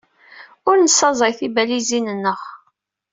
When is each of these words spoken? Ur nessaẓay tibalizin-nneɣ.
Ur 0.69 0.75
nessaẓay 0.79 1.33
tibalizin-nneɣ. 1.39 2.39